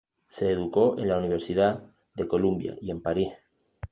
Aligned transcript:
Se 0.25 0.49
educó 0.51 0.97
en 0.97 1.09
la 1.09 1.19
Universidad 1.19 1.83
de 2.15 2.27
Columbia 2.27 2.75
y 2.81 2.89
en 2.89 3.03
París. 3.03 3.33